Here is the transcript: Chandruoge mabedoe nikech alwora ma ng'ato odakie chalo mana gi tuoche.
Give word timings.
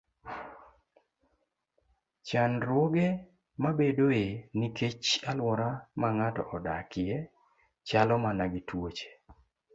Chandruoge 2.27 3.05
mabedoe 3.61 4.23
nikech 4.57 5.07
alwora 5.31 5.69
ma 5.99 6.07
ng'ato 6.17 6.43
odakie 6.55 7.15
chalo 7.87 8.15
mana 8.23 8.43
gi 8.51 8.61
tuoche. 8.67 9.09